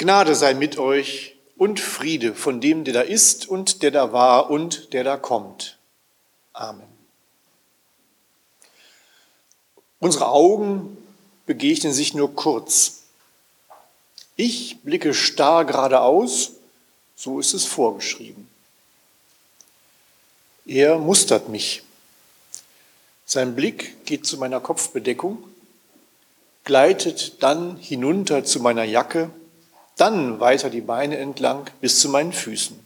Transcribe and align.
Gnade 0.00 0.34
sei 0.34 0.54
mit 0.54 0.78
euch 0.78 1.36
und 1.58 1.78
Friede 1.78 2.34
von 2.34 2.62
dem, 2.62 2.84
der 2.84 2.94
da 2.94 3.00
ist 3.02 3.46
und 3.46 3.82
der 3.82 3.90
da 3.90 4.14
war 4.14 4.48
und 4.48 4.94
der 4.94 5.04
da 5.04 5.18
kommt. 5.18 5.76
Amen. 6.54 6.88
Unsere 9.98 10.30
Augen 10.30 10.96
begegnen 11.44 11.92
sich 11.92 12.14
nur 12.14 12.34
kurz. 12.34 13.02
Ich 14.36 14.80
blicke 14.80 15.12
starr 15.12 15.66
geradeaus, 15.66 16.52
so 17.14 17.38
ist 17.38 17.52
es 17.52 17.66
vorgeschrieben. 17.66 18.48
Er 20.64 20.98
mustert 20.98 21.50
mich. 21.50 21.82
Sein 23.26 23.54
Blick 23.54 24.06
geht 24.06 24.24
zu 24.24 24.38
meiner 24.38 24.60
Kopfbedeckung, 24.60 25.44
gleitet 26.64 27.42
dann 27.42 27.76
hinunter 27.76 28.46
zu 28.46 28.60
meiner 28.60 28.84
Jacke, 28.84 29.28
dann 30.00 30.40
weiter 30.40 30.70
die 30.70 30.80
Beine 30.80 31.18
entlang 31.18 31.68
bis 31.80 32.00
zu 32.00 32.08
meinen 32.08 32.32
Füßen. 32.32 32.78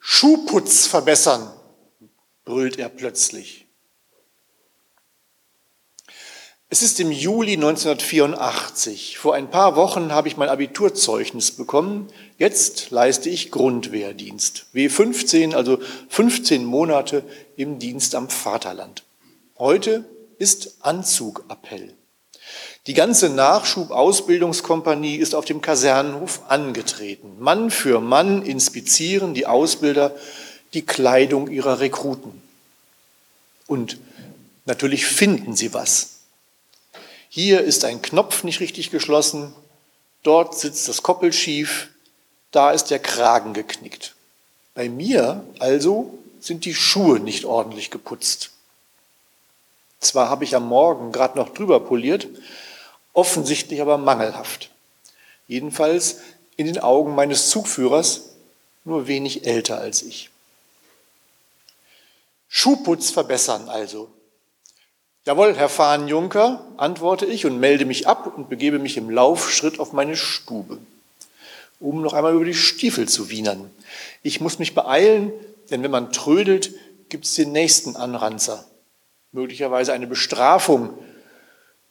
Schuhputz 0.00 0.86
verbessern, 0.86 1.50
brüllt 2.44 2.78
er 2.78 2.88
plötzlich. 2.88 3.66
Es 6.68 6.82
ist 6.82 6.98
im 6.98 7.12
Juli 7.12 7.52
1984. 7.52 9.18
Vor 9.18 9.34
ein 9.34 9.50
paar 9.50 9.76
Wochen 9.76 10.12
habe 10.12 10.26
ich 10.26 10.36
mein 10.36 10.48
Abiturzeugnis 10.48 11.52
bekommen. 11.52 12.08
Jetzt 12.38 12.90
leiste 12.90 13.30
ich 13.30 13.52
Grundwehrdienst. 13.52 14.66
W15, 14.74 15.54
also 15.54 15.78
15 16.08 16.64
Monate 16.64 17.22
im 17.56 17.78
Dienst 17.78 18.16
am 18.16 18.28
Vaterland. 18.28 19.04
Heute 19.58 20.04
ist 20.38 20.78
Anzugappell. 20.80 21.94
Die 22.86 22.94
ganze 22.94 23.28
Nachschubausbildungskompanie 23.30 25.16
ist 25.16 25.34
auf 25.34 25.44
dem 25.44 25.60
Kasernenhof 25.60 26.42
angetreten. 26.48 27.36
Mann 27.40 27.70
für 27.70 28.00
Mann 28.00 28.42
inspizieren 28.42 29.34
die 29.34 29.46
Ausbilder 29.46 30.14
die 30.72 30.86
Kleidung 30.86 31.50
ihrer 31.50 31.80
Rekruten. 31.80 32.42
Und 33.66 33.98
natürlich 34.66 35.06
finden 35.06 35.56
sie 35.56 35.74
was. 35.74 36.20
Hier 37.28 37.62
ist 37.62 37.84
ein 37.84 38.02
Knopf 38.02 38.44
nicht 38.44 38.60
richtig 38.60 38.90
geschlossen, 38.90 39.52
dort 40.22 40.58
sitzt 40.58 40.88
das 40.88 41.02
Koppel 41.02 41.32
schief, 41.32 41.88
da 42.50 42.70
ist 42.70 42.86
der 42.86 42.98
Kragen 42.98 43.52
geknickt. 43.52 44.14
Bei 44.74 44.88
mir 44.88 45.44
also 45.58 46.18
sind 46.40 46.64
die 46.64 46.74
Schuhe 46.74 47.18
nicht 47.18 47.44
ordentlich 47.44 47.90
geputzt. 47.90 48.50
Zwar 50.06 50.28
habe 50.30 50.44
ich 50.44 50.54
am 50.54 50.68
Morgen 50.68 51.12
gerade 51.12 51.36
noch 51.36 51.48
drüber 51.50 51.80
poliert, 51.80 52.28
offensichtlich 53.12 53.80
aber 53.80 53.98
mangelhaft. 53.98 54.70
Jedenfalls 55.48 56.18
in 56.56 56.66
den 56.66 56.78
Augen 56.78 57.14
meines 57.14 57.50
Zugführers 57.50 58.30
nur 58.84 59.08
wenig 59.08 59.46
älter 59.46 59.78
als 59.78 60.02
ich. 60.02 60.30
Schuhputz 62.48 63.10
verbessern 63.10 63.68
also. 63.68 64.08
Jawohl, 65.24 65.56
Herr 65.56 65.68
Fahnenjunker, 65.68 66.64
antworte 66.76 67.26
ich 67.26 67.46
und 67.46 67.58
melde 67.58 67.84
mich 67.84 68.06
ab 68.06 68.32
und 68.36 68.48
begebe 68.48 68.78
mich 68.78 68.96
im 68.96 69.10
Laufschritt 69.10 69.80
auf 69.80 69.92
meine 69.92 70.16
Stube, 70.16 70.78
um 71.80 72.00
noch 72.00 72.12
einmal 72.12 72.34
über 72.34 72.44
die 72.44 72.54
Stiefel 72.54 73.08
zu 73.08 73.28
wienern. 73.28 73.68
Ich 74.22 74.40
muss 74.40 74.60
mich 74.60 74.74
beeilen, 74.74 75.32
denn 75.70 75.82
wenn 75.82 75.90
man 75.90 76.12
trödelt, 76.12 76.72
gibt 77.08 77.24
es 77.24 77.34
den 77.34 77.50
nächsten 77.50 77.96
Anranzer. 77.96 78.64
Möglicherweise 79.36 79.92
eine 79.92 80.06
Bestrafung 80.06 80.96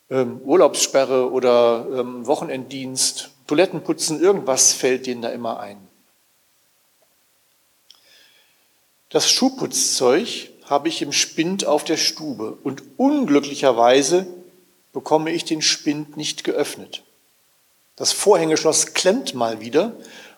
ähm, 0.10 0.42
Urlaubssperre 0.44 1.32
oder 1.32 1.86
ähm, 1.94 2.26
Wochenenddienst, 2.26 3.30
Toilettenputzen, 3.46 4.20
irgendwas 4.20 4.74
fällt 4.74 5.06
denen 5.06 5.22
da 5.22 5.30
immer 5.30 5.60
ein. 5.60 5.78
Das 9.10 9.30
Schuhputzzeug 9.30 10.50
habe 10.64 10.88
ich 10.88 11.04
im 11.04 11.12
Spind 11.12 11.68
auf 11.68 11.84
der 11.84 11.98
Stube 11.98 12.58
und 12.64 12.82
unglücklicherweise 12.98 14.26
bekomme 14.92 15.30
ich 15.30 15.46
den 15.46 15.62
Spind 15.62 16.18
nicht 16.18 16.46
geöffnet. 16.46 17.04
Das 17.96 18.12
Vorhängeschloss 18.12 18.96
klemmt 18.96 19.36
mal 19.36 19.62
wieder 19.62 19.96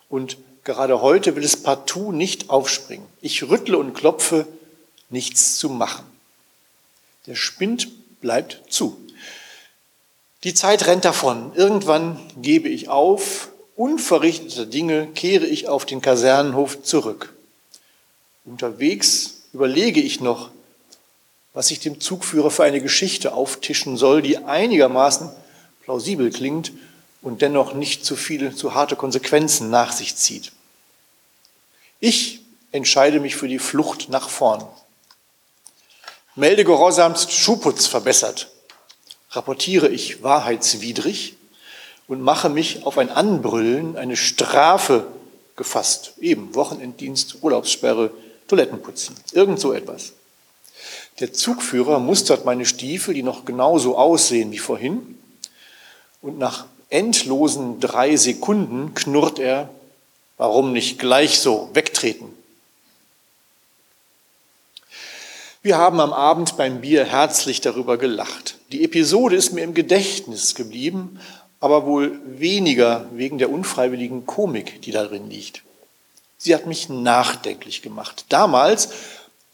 und 0.10 0.38
gerade 0.66 1.02
heute 1.02 1.38
will 1.38 1.46
es 1.46 1.56
partout 1.64 2.12
nicht 2.12 2.50
aufspringen. 2.50 3.08
Ich 3.22 3.48
rüttle 3.48 3.78
und 3.78 3.94
klopfe, 3.94 4.46
nichts 5.10 5.56
zu 5.56 5.70
machen. 5.70 6.17
Der 7.28 7.36
Spind 7.36 8.20
bleibt 8.22 8.62
zu. 8.70 8.98
Die 10.44 10.54
Zeit 10.54 10.88
rennt 10.88 11.06
davon. 11.06 11.52
Irgendwann 11.56 12.20
gebe 12.38 12.70
ich 12.70 12.90
auf. 12.90 13.50
Unverrichteter 13.76 14.66
Dinge 14.66 15.08
kehre 15.08 15.46
ich 15.46 15.68
auf 15.68 15.86
den 15.86 16.02
Kasernenhof 16.02 16.82
zurück. 16.84 17.34
Unterwegs 18.46 19.42
überlege 19.54 20.02
ich 20.02 20.22
noch, 20.22 20.50
was 21.54 21.70
ich 21.70 21.80
dem 21.80 22.00
Zugführer 22.00 22.50
für 22.50 22.64
eine 22.64 22.82
Geschichte 22.82 23.34
auftischen 23.34 23.98
soll, 23.98 24.22
die 24.22 24.38
einigermaßen 24.38 25.30
plausibel 25.84 26.32
klingt 26.32 26.72
und 27.22 27.42
dennoch 27.42 27.74
nicht 27.74 28.06
zu 28.06 28.16
viele, 28.16 28.56
zu 28.56 28.74
harte 28.74 28.96
Konsequenzen 28.96 29.70
nach 29.70 29.92
sich 29.92 30.16
zieht. 30.16 30.54
Ich 32.00 32.42
entscheide 32.72 33.20
mich 33.20 33.36
für 33.36 33.48
die 33.48 33.60
Flucht 33.60 34.10
nach 34.10 34.30
vorn. 34.30 34.66
Melde 36.38 36.64
gehorsamst 36.64 37.32
Schuhputz 37.32 37.88
verbessert 37.88 38.52
rapportiere 39.32 39.90
ich 39.90 40.22
wahrheitswidrig 40.22 41.36
und 42.08 42.22
mache 42.22 42.48
mich 42.48 42.86
auf 42.86 43.00
ein 43.00 43.10
Anbrüllen, 43.10 43.98
eine 43.98 44.16
Strafe 44.16 45.08
gefasst. 45.56 46.14
Eben 46.22 46.54
Wochenenddienst, 46.54 47.38
Urlaubssperre, 47.42 48.12
Toilettenputzen, 48.48 49.16
irgend 49.32 49.60
so 49.60 49.74
etwas. 49.74 50.14
Der 51.20 51.34
Zugführer 51.34 51.98
mustert 51.98 52.46
meine 52.46 52.68
Stiefel, 52.68 53.16
die 53.16 53.24
noch 53.24 53.44
genauso 53.44 53.98
aussehen 53.98 54.52
wie 54.52 54.60
vorhin, 54.60 55.18
und 56.22 56.38
nach 56.38 56.68
endlosen 56.90 57.80
drei 57.80 58.16
Sekunden 58.16 58.94
knurrt 58.94 59.40
er, 59.40 59.70
warum 60.38 60.72
nicht 60.72 61.00
gleich 61.00 61.40
so 61.40 61.72
wegtreten? 61.74 62.37
Wir 65.64 65.78
haben 65.78 66.00
am 66.00 66.14
Abend 66.14 66.56
beim 66.56 66.82
Bier 66.82 67.04
herzlich 67.04 67.62
darüber 67.62 67.98
gelacht. 67.98 68.58
Die 68.72 68.84
Episode 68.84 69.36
ist 69.36 69.54
mir 69.54 69.64
im 69.64 69.74
Gedächtnis 69.74 70.54
geblieben, 70.54 71.20
aber 71.60 71.86
wohl 71.86 72.20
weniger 72.26 73.08
wegen 73.12 73.40
der 73.40 73.50
unfreiwilligen 73.50 74.28
Komik, 74.28 74.82
die 74.84 74.92
darin 74.92 75.30
liegt. 75.30 75.64
Sie 76.38 76.54
hat 76.54 76.68
mich 76.68 76.90
nachdenklich 76.90 77.82
gemacht. 77.82 78.26
Damals, 78.30 78.90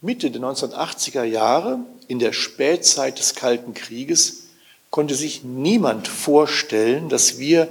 Mitte 0.02 0.30
der 0.30 0.42
1980er 0.42 1.24
Jahre, 1.24 1.78
in 2.06 2.18
der 2.18 2.34
Spätzeit 2.34 3.18
des 3.18 3.34
Kalten 3.34 3.72
Krieges, 3.72 4.48
konnte 4.90 5.14
sich 5.14 5.42
niemand 5.42 6.06
vorstellen, 6.06 7.08
dass 7.08 7.38
wir 7.38 7.68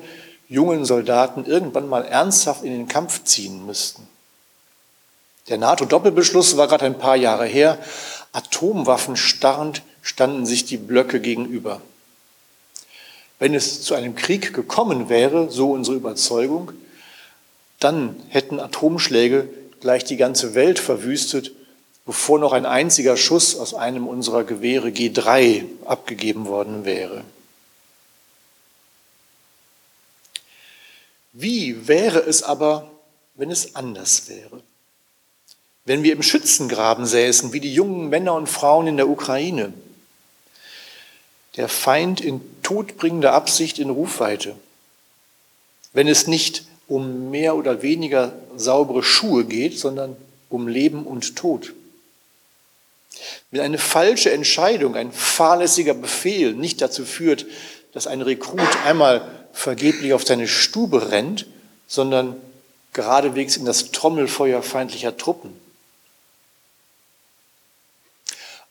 jungen 0.49 0.85
Soldaten 0.85 1.45
irgendwann 1.45 1.87
mal 1.87 2.03
ernsthaft 2.03 2.63
in 2.63 2.71
den 2.71 2.87
Kampf 2.87 3.23
ziehen 3.25 3.65
müssten. 3.67 4.07
Der 5.49 5.57
NATO-Doppelbeschluss 5.57 6.57
war 6.57 6.67
gerade 6.67 6.85
ein 6.85 6.97
paar 6.97 7.15
Jahre 7.15 7.45
her. 7.45 7.77
Atomwaffen 8.33 9.15
starrend 9.15 9.83
standen 10.01 10.45
sich 10.45 10.65
die 10.65 10.77
Blöcke 10.77 11.21
gegenüber. 11.21 11.81
Wenn 13.39 13.53
es 13.53 13.81
zu 13.81 13.93
einem 13.93 14.15
Krieg 14.15 14.53
gekommen 14.53 15.09
wäre, 15.09 15.49
so 15.49 15.71
unsere 15.71 15.95
Überzeugung, 15.95 16.71
dann 17.79 18.15
hätten 18.29 18.59
Atomschläge 18.59 19.47
gleich 19.79 20.03
die 20.03 20.17
ganze 20.17 20.55
Welt 20.55 20.79
verwüstet, 20.79 21.51
bevor 22.05 22.39
noch 22.39 22.53
ein 22.53 22.65
einziger 22.65 23.17
Schuss 23.17 23.55
aus 23.55 23.73
einem 23.73 24.07
unserer 24.07 24.43
Gewehre 24.43 24.89
G3 24.89 25.65
abgegeben 25.85 26.47
worden 26.47 26.85
wäre. 26.85 27.23
Wie 31.33 31.87
wäre 31.87 32.19
es 32.19 32.43
aber, 32.43 32.91
wenn 33.35 33.51
es 33.51 33.75
anders 33.75 34.29
wäre? 34.29 34.61
Wenn 35.85 36.03
wir 36.03 36.13
im 36.13 36.23
Schützengraben 36.23 37.05
säßen, 37.05 37.51
wie 37.51 37.59
die 37.59 37.73
jungen 37.73 38.09
Männer 38.09 38.35
und 38.35 38.47
Frauen 38.47 38.87
in 38.87 38.97
der 38.97 39.09
Ukraine, 39.09 39.73
der 41.57 41.67
Feind 41.69 42.21
in 42.21 42.41
todbringender 42.63 43.33
Absicht 43.33 43.79
in 43.79 43.89
Rufweite. 43.89 44.55
Wenn 45.91 46.07
es 46.07 46.27
nicht 46.27 46.65
um 46.87 47.29
mehr 47.29 47.55
oder 47.55 47.81
weniger 47.81 48.33
saubere 48.55 49.03
Schuhe 49.03 49.45
geht, 49.45 49.77
sondern 49.77 50.15
um 50.49 50.67
Leben 50.67 51.05
und 51.05 51.35
Tod. 51.35 51.73
Wenn 53.51 53.61
eine 53.61 53.77
falsche 53.77 54.31
Entscheidung, 54.31 54.95
ein 54.95 55.11
fahrlässiger 55.11 55.93
Befehl 55.93 56.53
nicht 56.53 56.81
dazu 56.81 57.05
führt, 57.05 57.45
dass 57.93 58.07
ein 58.07 58.21
Rekrut 58.21 58.85
einmal 58.85 59.29
vergeblich 59.53 60.13
auf 60.13 60.25
seine 60.25 60.47
Stube 60.47 61.11
rennt, 61.11 61.45
sondern 61.87 62.35
geradewegs 62.93 63.55
in 63.57 63.65
das 63.65 63.91
Trommelfeuer 63.91 64.63
feindlicher 64.63 65.15
Truppen. 65.15 65.62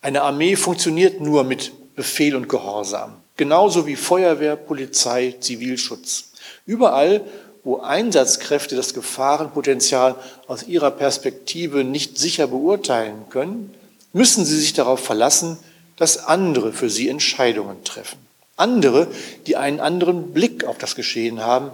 Eine 0.03 0.23
Armee 0.23 0.57
funktioniert 0.57 1.21
nur 1.21 1.45
mit 1.45 1.73
Befehl 1.95 2.35
und 2.35 2.49
Gehorsam. 2.49 3.15
Genauso 3.37 3.87
wie 3.87 3.95
Feuerwehr, 3.95 4.57
Polizei, 4.57 5.37
Zivilschutz. 5.39 6.33
Überall, 6.67 7.21
wo 7.63 7.79
Einsatzkräfte 7.79 8.75
das 8.75 8.95
Gefahrenpotenzial 8.95 10.17
aus 10.49 10.65
ihrer 10.65 10.91
Perspektive 10.91 11.85
nicht 11.85 12.19
sicher 12.19 12.49
beurteilen 12.49 13.27
können, 13.31 13.73
müssen 14.13 14.45
sie 14.45 14.59
sich 14.59 14.73
darauf 14.73 14.99
verlassen, 14.99 15.57
dass 15.97 16.27
andere 16.27 16.73
für 16.73 16.91
sie 16.91 17.09
Entscheidungen 17.09 17.85
treffen. 17.85 18.19
Andere, 18.57 19.07
die 19.47 19.57
einen 19.57 19.79
anderen 19.79 20.33
Blick 20.33 20.65
auf 20.65 20.79
das 20.79 20.97
Geschehen 20.97 21.43
haben, 21.43 21.71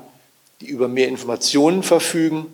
die 0.61 0.67
über 0.67 0.87
mehr 0.87 1.09
Informationen 1.09 1.83
verfügen, 1.83 2.47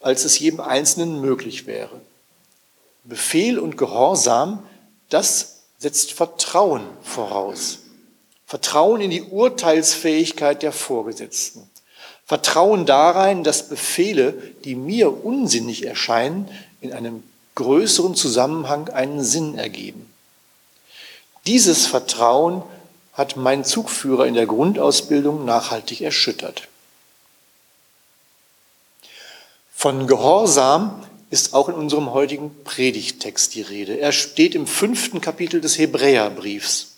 als 0.00 0.24
es 0.24 0.36
jedem 0.40 0.60
Einzelnen 0.60 1.20
möglich 1.20 1.68
wäre. 1.68 2.00
Befehl 3.04 3.58
und 3.58 3.76
Gehorsam, 3.76 4.66
das 5.10 5.62
setzt 5.78 6.12
Vertrauen 6.12 6.82
voraus. 7.02 7.80
Vertrauen 8.46 9.00
in 9.00 9.10
die 9.10 9.22
Urteilsfähigkeit 9.22 10.62
der 10.62 10.72
Vorgesetzten. 10.72 11.68
Vertrauen 12.26 12.86
darein, 12.86 13.44
dass 13.44 13.68
Befehle, 13.68 14.32
die 14.64 14.74
mir 14.74 15.24
unsinnig 15.24 15.86
erscheinen, 15.86 16.48
in 16.80 16.92
einem 16.92 17.22
größeren 17.54 18.14
Zusammenhang 18.14 18.88
einen 18.88 19.22
Sinn 19.22 19.56
ergeben. 19.58 20.10
Dieses 21.46 21.86
Vertrauen 21.86 22.62
hat 23.12 23.36
mein 23.36 23.64
Zugführer 23.64 24.26
in 24.26 24.34
der 24.34 24.46
Grundausbildung 24.46 25.44
nachhaltig 25.44 26.00
erschüttert. 26.00 26.68
Von 29.74 30.06
Gehorsam 30.06 31.04
ist 31.34 31.52
auch 31.52 31.68
in 31.68 31.74
unserem 31.74 32.12
heutigen 32.12 32.62
Predigttext 32.62 33.56
die 33.56 33.62
Rede. 33.62 33.98
Er 33.98 34.12
steht 34.12 34.54
im 34.54 34.68
fünften 34.68 35.20
Kapitel 35.20 35.60
des 35.60 35.76
Hebräerbriefs. 35.78 36.92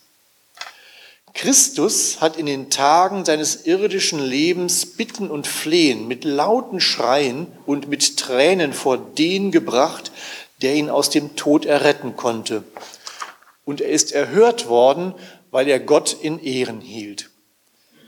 Christus 1.32 2.20
hat 2.20 2.36
in 2.36 2.44
den 2.44 2.68
Tagen 2.68 3.24
seines 3.24 3.64
irdischen 3.64 4.18
Lebens 4.18 4.84
Bitten 4.84 5.30
und 5.30 5.46
Flehen 5.46 6.06
mit 6.06 6.24
lauten 6.24 6.80
Schreien 6.80 7.46
und 7.64 7.88
mit 7.88 8.18
Tränen 8.18 8.74
vor 8.74 8.98
den 8.98 9.52
gebracht, 9.52 10.12
der 10.60 10.74
ihn 10.74 10.90
aus 10.90 11.08
dem 11.08 11.34
Tod 11.36 11.64
erretten 11.64 12.14
konnte. 12.14 12.62
Und 13.64 13.80
er 13.80 13.88
ist 13.88 14.12
erhört 14.12 14.68
worden, 14.68 15.14
weil 15.50 15.66
er 15.66 15.80
Gott 15.80 16.14
in 16.20 16.38
Ehren 16.42 16.82
hielt. 16.82 17.30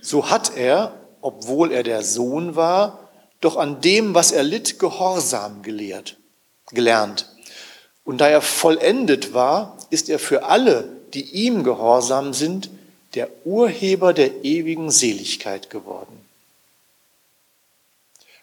So 0.02 0.28
hat 0.28 0.54
er, 0.58 0.92
obwohl 1.22 1.72
er 1.72 1.84
der 1.84 2.02
Sohn 2.02 2.54
war, 2.54 3.08
doch 3.40 3.56
an 3.56 3.80
dem, 3.80 4.14
was 4.14 4.30
er 4.30 4.42
litt, 4.42 4.78
Gehorsam 4.78 5.62
gelehrt, 5.62 6.17
gelernt. 6.72 7.28
Und 8.04 8.20
da 8.20 8.28
er 8.28 8.40
vollendet 8.40 9.34
war, 9.34 9.76
ist 9.90 10.08
er 10.08 10.18
für 10.18 10.44
alle, 10.44 10.88
die 11.14 11.22
ihm 11.22 11.64
gehorsam 11.64 12.32
sind, 12.32 12.70
der 13.14 13.28
Urheber 13.44 14.12
der 14.12 14.44
ewigen 14.44 14.90
Seligkeit 14.90 15.70
geworden. 15.70 16.18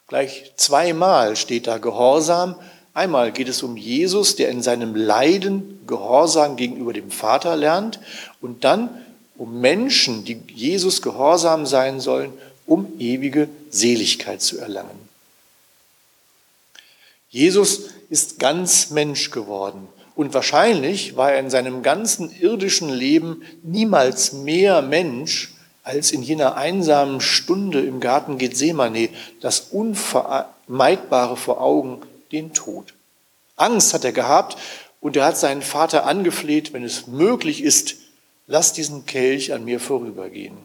Gleich 0.08 0.54
zweimal 0.56 1.36
steht 1.36 1.68
da 1.68 1.78
Gehorsam. 1.78 2.56
Einmal 2.94 3.32
geht 3.32 3.50
es 3.50 3.64
um 3.64 3.76
Jesus, 3.76 4.36
der 4.36 4.50
in 4.50 4.62
seinem 4.62 4.96
Leiden 4.96 5.80
Gehorsam 5.88 6.56
gegenüber 6.56 6.94
dem 6.94 7.12
Vater 7.12 7.56
lernt 7.56 8.00
und 8.42 8.64
dann 8.64 8.90
um 9.38 9.60
Menschen, 9.60 10.24
die 10.24 10.40
Jesus 10.54 11.02
gehorsam 11.02 11.66
sein 11.66 12.00
sollen, 12.00 12.32
um 12.66 12.94
ewige 13.00 13.50
Seligkeit 13.70 14.42
zu 14.42 14.60
erlangen. 14.60 15.10
Jesus 17.30 17.90
ist 18.10 18.40
ganz 18.40 18.92
Mensch 18.92 19.32
geworden 19.32 19.88
und 20.16 20.34
wahrscheinlich 20.34 21.18
war 21.18 21.34
er 21.34 21.40
in 21.40 21.50
seinem 21.50 21.84
ganzen 21.84 22.32
irdischen 22.40 22.90
Leben 22.90 23.44
niemals 23.64 24.34
mehr 24.34 24.82
Mensch 24.82 25.54
als 25.84 26.12
in 26.12 26.24
jener 26.24 26.56
einsamen 26.56 27.22
Stunde 27.22 27.82
im 27.82 28.00
Garten 28.00 28.38
Gethsemane, 28.38 29.10
das 29.42 29.60
Unvermeidbare 29.72 31.38
vor 31.38 31.62
Augen, 31.62 32.02
den 32.32 32.54
Tod. 32.54 32.94
Angst 33.56 33.94
hat 33.94 34.04
er 34.04 34.12
gehabt 34.12 34.58
und 35.00 35.16
er 35.16 35.26
hat 35.26 35.38
seinen 35.38 35.62
Vater 35.62 36.06
angefleht, 36.06 36.74
wenn 36.74 36.84
es 36.84 37.06
möglich 37.06 37.62
ist, 37.62 37.96
lass 38.48 38.74
diesen 38.74 39.06
Kelch 39.06 39.54
an 39.54 39.64
mir 39.64 39.80
vorübergehen. 39.80 40.58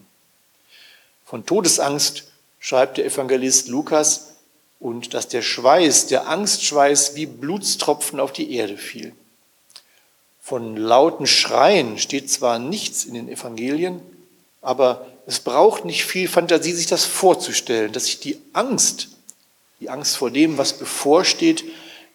Von 1.24 1.44
Todesangst 1.44 2.24
schreibt 2.58 2.96
der 2.96 3.04
Evangelist 3.04 3.68
Lukas 3.68 4.29
und 4.80 5.12
dass 5.14 5.28
der 5.28 5.42
Schweiß, 5.42 6.06
der 6.06 6.26
Angstschweiß 6.26 7.14
wie 7.14 7.26
Blutstropfen 7.26 8.18
auf 8.18 8.32
die 8.32 8.54
Erde 8.54 8.78
fiel. 8.78 9.12
Von 10.40 10.76
lauten 10.76 11.26
Schreien 11.26 11.98
steht 11.98 12.30
zwar 12.30 12.58
nichts 12.58 13.04
in 13.04 13.14
den 13.14 13.28
Evangelien, 13.28 14.00
aber 14.62 15.06
es 15.26 15.38
braucht 15.38 15.84
nicht 15.84 16.04
viel 16.04 16.26
Fantasie, 16.26 16.72
sich 16.72 16.86
das 16.86 17.04
vorzustellen, 17.04 17.92
dass 17.92 18.06
sich 18.06 18.18
die 18.18 18.40
Angst, 18.54 19.08
die 19.78 19.90
Angst 19.90 20.16
vor 20.16 20.30
dem, 20.30 20.58
was 20.58 20.72
bevorsteht, 20.72 21.62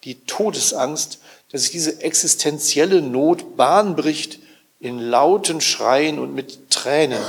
die 0.04 0.16
Todesangst, 0.26 1.20
dass 1.50 1.62
sich 1.62 1.70
diese 1.70 2.02
existenzielle 2.02 3.00
Not 3.00 3.56
Bahn 3.56 3.96
bricht 3.96 4.40
in 4.80 4.98
lauten 4.98 5.60
Schreien 5.60 6.18
und 6.18 6.34
mit 6.34 6.70
Tränen, 6.70 7.22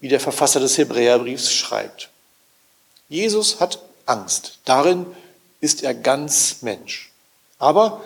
wie 0.00 0.08
der 0.08 0.20
Verfasser 0.20 0.60
des 0.60 0.76
Hebräerbriefs 0.78 1.52
schreibt. 1.52 2.10
Jesus 3.08 3.60
hat 3.60 3.85
Angst. 4.06 4.58
Darin 4.64 5.06
ist 5.60 5.82
er 5.82 5.94
ganz 5.94 6.62
Mensch. 6.62 7.10
Aber 7.58 8.02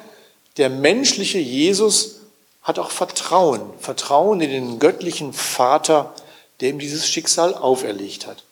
der 0.56 0.70
menschliche 0.70 1.38
Jesus 1.38 2.17
hat 2.62 2.79
auch 2.79 2.91
Vertrauen, 2.91 3.62
Vertrauen 3.79 4.41
in 4.41 4.50
den 4.50 4.79
göttlichen 4.79 5.32
Vater, 5.32 6.14
der 6.61 6.70
ihm 6.70 6.79
dieses 6.79 7.08
Schicksal 7.08 7.55
auferlegt 7.55 8.26
hat. 8.26 8.44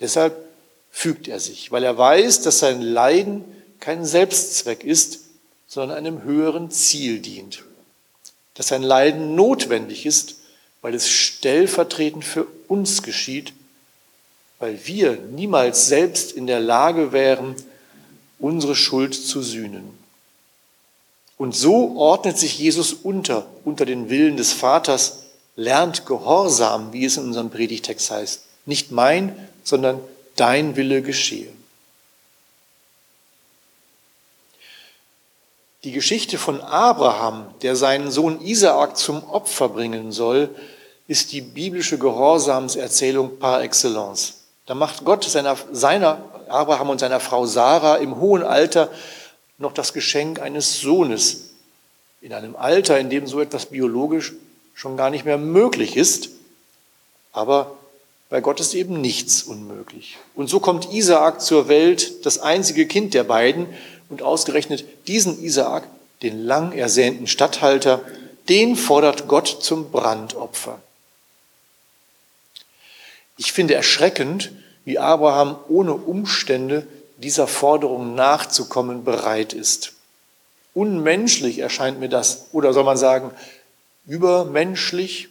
Deshalb 0.00 0.36
fügt 0.90 1.28
er 1.28 1.40
sich, 1.40 1.70
weil 1.70 1.84
er 1.84 1.96
weiß, 1.96 2.42
dass 2.42 2.60
sein 2.60 2.80
Leiden 2.80 3.44
kein 3.78 4.04
Selbstzweck 4.04 4.84
ist, 4.84 5.20
sondern 5.66 5.96
einem 5.96 6.22
höheren 6.22 6.70
Ziel 6.70 7.20
dient. 7.20 7.62
Dass 8.54 8.68
sein 8.68 8.82
Leiden 8.82 9.34
notwendig 9.34 10.04
ist, 10.04 10.36
weil 10.82 10.94
es 10.94 11.08
stellvertretend 11.08 12.24
für 12.24 12.46
uns 12.66 13.02
geschieht, 13.02 13.52
weil 14.60 14.78
wir 14.86 15.16
niemals 15.16 15.88
selbst 15.88 16.32
in 16.32 16.46
der 16.46 16.60
Lage 16.60 17.12
wären, 17.12 17.56
unsere 18.38 18.76
Schuld 18.76 19.14
zu 19.14 19.42
sühnen. 19.42 19.98
Und 21.36 21.56
so 21.56 21.96
ordnet 21.96 22.38
sich 22.38 22.58
Jesus 22.58 22.92
unter, 22.92 23.46
unter 23.64 23.86
den 23.86 24.10
Willen 24.10 24.36
des 24.36 24.52
Vaters, 24.52 25.24
lernt 25.56 26.06
Gehorsam, 26.06 26.92
wie 26.92 27.06
es 27.06 27.16
in 27.16 27.24
unserem 27.24 27.50
Predigtext 27.50 28.10
heißt. 28.10 28.42
Nicht 28.66 28.92
mein, 28.92 29.34
sondern 29.64 30.00
dein 30.36 30.76
Wille 30.76 31.00
geschehe. 31.00 31.48
Die 35.84 35.92
Geschichte 35.92 36.36
von 36.36 36.60
Abraham, 36.60 37.46
der 37.62 37.74
seinen 37.74 38.10
Sohn 38.10 38.42
Isaak 38.42 38.98
zum 38.98 39.24
Opfer 39.24 39.70
bringen 39.70 40.12
soll, 40.12 40.54
ist 41.08 41.32
die 41.32 41.40
biblische 41.40 41.98
Gehorsamserzählung 41.98 43.38
par 43.38 43.62
excellence. 43.62 44.39
Da 44.70 44.76
macht 44.76 45.04
Gott 45.04 45.24
seiner, 45.24 45.56
seiner 45.72 46.22
Abraham 46.46 46.90
und 46.90 47.00
seiner 47.00 47.18
Frau 47.18 47.44
Sarah 47.44 47.96
im 47.96 48.20
hohen 48.20 48.44
Alter 48.44 48.88
noch 49.58 49.72
das 49.72 49.92
Geschenk 49.92 50.40
eines 50.40 50.78
Sohnes 50.78 51.54
in 52.20 52.32
einem 52.32 52.54
Alter, 52.54 52.96
in 53.00 53.10
dem 53.10 53.26
so 53.26 53.40
etwas 53.40 53.66
biologisch 53.66 54.32
schon 54.74 54.96
gar 54.96 55.10
nicht 55.10 55.24
mehr 55.24 55.38
möglich 55.38 55.96
ist. 55.96 56.28
Aber 57.32 57.78
bei 58.28 58.40
Gott 58.40 58.60
ist 58.60 58.74
eben 58.74 59.00
nichts 59.00 59.42
unmöglich. 59.42 60.18
Und 60.36 60.48
so 60.48 60.60
kommt 60.60 60.92
Isaak 60.92 61.40
zur 61.40 61.66
Welt, 61.66 62.24
das 62.24 62.38
einzige 62.38 62.86
Kind 62.86 63.12
der 63.12 63.24
beiden. 63.24 63.66
Und 64.08 64.22
ausgerechnet 64.22 64.84
diesen 65.08 65.42
Isaak, 65.42 65.82
den 66.22 66.44
lang 66.46 66.70
ersehnten 66.70 67.26
Statthalter, 67.26 68.02
den 68.48 68.76
fordert 68.76 69.26
Gott 69.26 69.48
zum 69.48 69.90
Brandopfer. 69.90 70.78
Ich 73.40 73.54
finde 73.54 73.74
erschreckend, 73.74 74.52
wie 74.84 74.98
Abraham 74.98 75.58
ohne 75.70 75.94
Umstände 75.94 76.86
dieser 77.16 77.46
Forderung 77.46 78.14
nachzukommen 78.14 79.02
bereit 79.02 79.54
ist. 79.54 79.94
Unmenschlich 80.74 81.58
erscheint 81.58 82.00
mir 82.00 82.10
das, 82.10 82.48
oder 82.52 82.74
soll 82.74 82.84
man 82.84 82.98
sagen, 82.98 83.30
übermenschlich. 84.04 85.30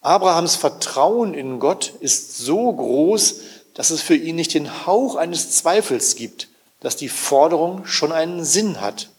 Abrahams 0.00 0.56
Vertrauen 0.56 1.34
in 1.34 1.58
Gott 1.60 1.92
ist 2.00 2.38
so 2.38 2.72
groß, 2.72 3.40
dass 3.74 3.90
es 3.90 4.00
für 4.00 4.16
ihn 4.16 4.36
nicht 4.36 4.54
den 4.54 4.86
Hauch 4.86 5.16
eines 5.16 5.50
Zweifels 5.50 6.16
gibt, 6.16 6.48
dass 6.80 6.96
die 6.96 7.10
Forderung 7.10 7.84
schon 7.84 8.10
einen 8.10 8.42
Sinn 8.42 8.80
hat. 8.80 9.10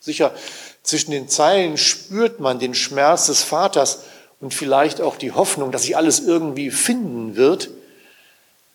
Sicher, 0.00 0.34
zwischen 0.82 1.12
den 1.12 1.30
Zeilen 1.30 1.78
spürt 1.78 2.40
man 2.40 2.58
den 2.58 2.74
Schmerz 2.74 3.24
des 3.24 3.42
Vaters 3.42 4.00
und 4.40 4.54
vielleicht 4.54 5.00
auch 5.00 5.16
die 5.16 5.32
Hoffnung, 5.32 5.72
dass 5.72 5.82
sich 5.82 5.96
alles 5.96 6.20
irgendwie 6.20 6.70
finden 6.70 7.36
wird. 7.36 7.70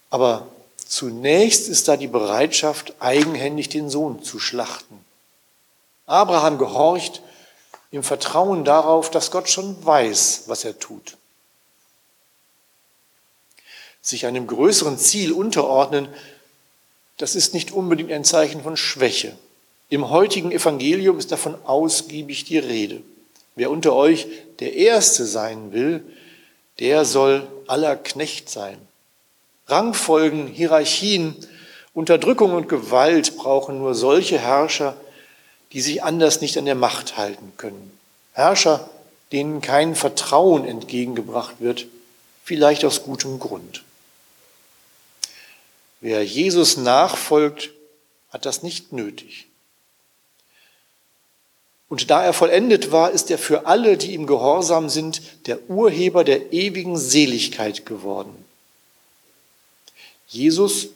Aber 0.09 0.47
Zunächst 0.91 1.69
ist 1.69 1.87
da 1.87 1.95
die 1.95 2.07
Bereitschaft, 2.07 2.95
eigenhändig 2.99 3.69
den 3.69 3.89
Sohn 3.89 4.23
zu 4.23 4.39
schlachten. 4.39 4.99
Abraham 6.05 6.57
gehorcht 6.57 7.21
im 7.91 8.03
Vertrauen 8.03 8.65
darauf, 8.65 9.09
dass 9.09 9.31
Gott 9.31 9.49
schon 9.49 9.85
weiß, 9.85 10.43
was 10.47 10.65
er 10.65 10.77
tut. 10.77 11.15
sich 14.01 14.25
einem 14.25 14.47
größeren 14.47 14.97
Ziel 14.97 15.31
unterordnen, 15.31 16.09
das 17.15 17.35
ist 17.35 17.53
nicht 17.53 17.71
unbedingt 17.71 18.11
ein 18.11 18.25
Zeichen 18.25 18.61
von 18.61 18.75
Schwäche. 18.75 19.37
Im 19.87 20.09
heutigen 20.09 20.51
Evangelium 20.51 21.17
ist 21.17 21.31
davon 21.31 21.55
ausgiebig 21.63 22.43
die 22.43 22.57
Rede. 22.57 23.01
Wer 23.55 23.69
unter 23.69 23.93
euch 23.93 24.27
der 24.59 24.73
Erste 24.73 25.25
sein 25.25 25.73
will, 25.73 26.03
der 26.79 27.05
soll 27.05 27.47
aller 27.67 27.95
Knecht 27.95 28.49
sein. 28.49 28.77
Rangfolgen, 29.67 30.47
Hierarchien, 30.47 31.35
Unterdrückung 31.93 32.53
und 32.53 32.69
Gewalt 32.69 33.37
brauchen 33.37 33.79
nur 33.79 33.95
solche 33.95 34.39
Herrscher, 34.39 34.95
die 35.73 35.81
sich 35.81 36.03
anders 36.03 36.41
nicht 36.41 36.57
an 36.57 36.65
der 36.65 36.75
Macht 36.75 37.17
halten 37.17 37.53
können. 37.57 37.97
Herrscher, 38.33 38.89
denen 39.31 39.61
kein 39.61 39.95
Vertrauen 39.95 40.65
entgegengebracht 40.65 41.55
wird, 41.59 41.87
vielleicht 42.43 42.83
aus 42.85 43.03
gutem 43.03 43.39
Grund. 43.39 43.83
Wer 46.01 46.25
Jesus 46.25 46.77
nachfolgt, 46.77 47.69
hat 48.29 48.45
das 48.45 48.63
nicht 48.63 48.91
nötig. 48.91 49.47
Und 51.91 52.09
da 52.09 52.23
er 52.23 52.31
vollendet 52.31 52.93
war, 52.93 53.11
ist 53.11 53.29
er 53.31 53.37
für 53.37 53.65
alle, 53.65 53.97
die 53.97 54.13
ihm 54.13 54.25
gehorsam 54.25 54.87
sind, 54.87 55.21
der 55.45 55.69
Urheber 55.69 56.23
der 56.23 56.53
ewigen 56.53 56.95
Seligkeit 56.95 57.85
geworden. 57.85 58.33
Jesus 60.25 60.87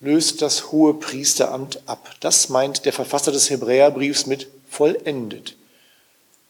löst 0.00 0.40
das 0.40 0.72
hohe 0.72 0.94
Priesteramt 0.94 1.80
ab. 1.84 2.16
Das 2.20 2.48
meint 2.48 2.86
der 2.86 2.94
Verfasser 2.94 3.30
des 3.30 3.50
Hebräerbriefs 3.50 4.24
mit 4.24 4.48
vollendet. 4.70 5.54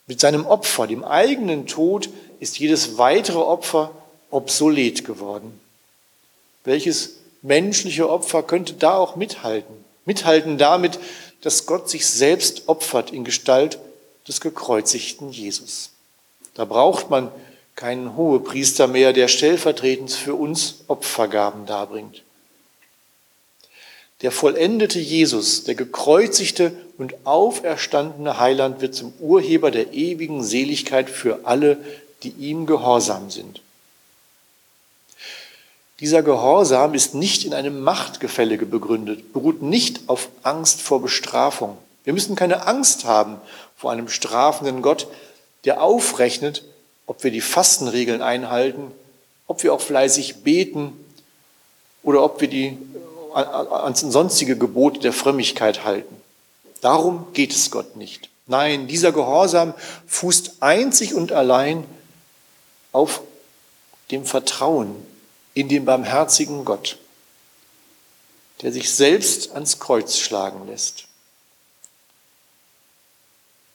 Mit 0.06 0.20
seinem 0.20 0.46
Opfer, 0.46 0.86
dem 0.86 1.02
eigenen 1.02 1.66
Tod, 1.66 2.08
ist 2.38 2.60
jedes 2.60 2.98
weitere 2.98 3.38
Opfer 3.38 3.90
obsolet 4.30 5.04
geworden. 5.04 5.58
Welches 6.62 7.16
menschliche 7.42 8.08
Opfer 8.08 8.44
könnte 8.44 8.74
da 8.74 8.96
auch 8.96 9.16
mithalten? 9.16 9.74
Mithalten 10.04 10.56
damit, 10.56 11.00
dass 11.42 11.66
Gott 11.66 11.90
sich 11.90 12.06
selbst 12.06 12.64
opfert 12.66 13.12
in 13.12 13.24
Gestalt 13.24 13.78
des 14.26 14.40
gekreuzigten 14.40 15.30
Jesus. 15.30 15.90
Da 16.54 16.64
braucht 16.64 17.10
man 17.10 17.30
keinen 17.74 18.16
Hohepriester 18.16 18.86
mehr, 18.86 19.12
der 19.12 19.28
stellvertretend 19.28 20.10
für 20.10 20.34
uns 20.34 20.76
Opfergaben 20.88 21.66
darbringt. 21.66 22.22
Der 24.20 24.30
vollendete 24.30 25.00
Jesus, 25.00 25.64
der 25.64 25.74
gekreuzigte 25.74 26.72
und 26.96 27.14
auferstandene 27.24 28.38
Heiland 28.38 28.80
wird 28.80 28.94
zum 28.94 29.12
Urheber 29.18 29.72
der 29.72 29.92
ewigen 29.92 30.44
Seligkeit 30.44 31.10
für 31.10 31.40
alle, 31.42 31.78
die 32.22 32.30
ihm 32.30 32.66
gehorsam 32.66 33.30
sind. 33.30 33.61
Dieser 36.02 36.24
Gehorsam 36.24 36.94
ist 36.94 37.14
nicht 37.14 37.44
in 37.44 37.54
einem 37.54 37.80
Machtgefälle 37.80 38.58
begründet, 38.58 39.32
beruht 39.32 39.62
nicht 39.62 40.08
auf 40.08 40.30
Angst 40.42 40.82
vor 40.82 41.00
Bestrafung. 41.00 41.78
Wir 42.02 42.12
müssen 42.12 42.34
keine 42.34 42.66
Angst 42.66 43.04
haben 43.04 43.36
vor 43.76 43.92
einem 43.92 44.08
strafenden 44.08 44.82
Gott, 44.82 45.06
der 45.64 45.80
aufrechnet, 45.80 46.64
ob 47.06 47.22
wir 47.22 47.30
die 47.30 47.40
Fastenregeln 47.40 48.20
einhalten, 48.20 48.90
ob 49.46 49.62
wir 49.62 49.72
auch 49.72 49.80
fleißig 49.80 50.42
beten 50.42 50.92
oder 52.02 52.24
ob 52.24 52.40
wir 52.40 52.48
die 52.48 52.76
ans 53.32 54.00
sonstige 54.00 54.58
Gebote 54.58 54.98
der 54.98 55.12
Frömmigkeit 55.12 55.84
halten. 55.84 56.16
Darum 56.80 57.26
geht 57.32 57.52
es 57.52 57.70
Gott 57.70 57.94
nicht. 57.94 58.28
Nein, 58.48 58.88
dieser 58.88 59.12
Gehorsam 59.12 59.72
fußt 60.08 60.54
einzig 60.58 61.14
und 61.14 61.30
allein 61.30 61.84
auf 62.90 63.22
dem 64.10 64.24
Vertrauen 64.24 64.96
in 65.54 65.68
den 65.68 65.84
barmherzigen 65.84 66.64
Gott, 66.64 66.98
der 68.62 68.72
sich 68.72 68.90
selbst 68.90 69.52
ans 69.52 69.78
Kreuz 69.78 70.16
schlagen 70.18 70.66
lässt. 70.66 71.04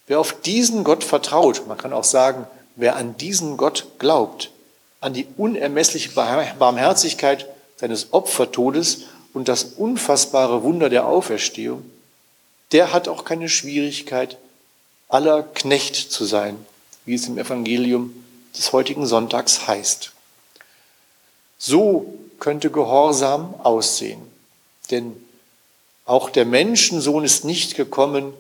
Wer 0.07 0.19
auf 0.19 0.39
diesen 0.41 0.83
Gott 0.83 1.03
vertraut, 1.03 1.67
man 1.67 1.77
kann 1.77 1.93
auch 1.93 2.05
sagen, 2.05 2.47
wer 2.75 2.95
an 2.95 3.17
diesen 3.17 3.57
Gott 3.57 3.85
glaubt, 3.99 4.51
an 5.01 5.13
die 5.13 5.27
unermessliche 5.37 6.11
Barmherzigkeit 6.11 7.47
seines 7.75 8.13
Opfertodes 8.13 9.01
und 9.33 9.47
das 9.47 9.63
unfassbare 9.63 10.63
Wunder 10.63 10.89
der 10.89 11.05
Auferstehung, 11.05 11.85
der 12.71 12.93
hat 12.93 13.07
auch 13.07 13.25
keine 13.25 13.49
Schwierigkeit, 13.49 14.37
aller 15.09 15.43
Knecht 15.43 15.95
zu 15.95 16.25
sein, 16.25 16.57
wie 17.05 17.13
es 17.13 17.27
im 17.27 17.37
Evangelium 17.37 18.25
des 18.57 18.73
heutigen 18.73 19.05
Sonntags 19.05 19.67
heißt. 19.67 20.11
So 21.57 22.13
könnte 22.39 22.69
Gehorsam 22.69 23.55
aussehen. 23.63 24.21
Denn 24.91 25.15
auch 26.05 26.29
der 26.29 26.45
Menschensohn 26.45 27.23
ist 27.23 27.43
nicht 27.43 27.75
gekommen, 27.75 28.33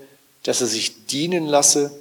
dass 0.43 0.61
er 0.61 0.67
sich 0.67 1.07
dienen 1.07 1.45
lasse, 1.45 1.91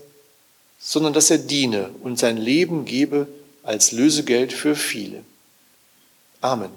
sondern 0.78 1.12
dass 1.12 1.30
er 1.30 1.38
diene 1.38 1.90
und 2.02 2.18
sein 2.18 2.36
Leben 2.36 2.84
gebe 2.84 3.26
als 3.62 3.92
Lösegeld 3.92 4.52
für 4.52 4.76
viele. 4.76 5.24
Amen. 6.40 6.70